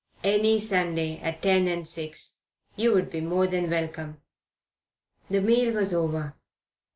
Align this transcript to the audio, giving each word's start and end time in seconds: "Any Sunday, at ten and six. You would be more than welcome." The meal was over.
"Any 0.23 0.57
Sunday, 0.57 1.19
at 1.19 1.43
ten 1.43 1.67
and 1.67 1.87
six. 1.87 2.37
You 2.75 2.91
would 2.93 3.11
be 3.11 3.21
more 3.21 3.45
than 3.45 3.69
welcome." 3.69 4.19
The 5.29 5.41
meal 5.41 5.73
was 5.75 5.93
over. 5.93 6.33